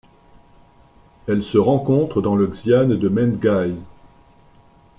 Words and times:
Elle 1.27 1.43
se 1.43 1.59
rencontre 1.59 2.23
dans 2.23 2.35
le 2.35 2.47
xian 2.47 2.87
de 2.87 3.07
Menghai. 3.07 3.75